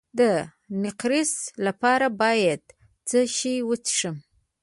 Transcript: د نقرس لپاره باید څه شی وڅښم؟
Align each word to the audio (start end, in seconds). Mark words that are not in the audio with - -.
د 0.19 0.21
نقرس 0.83 1.33
لپاره 1.65 2.07
باید 2.21 2.61
څه 3.07 3.19
شی 3.35 3.55
وڅښم؟ 3.67 4.15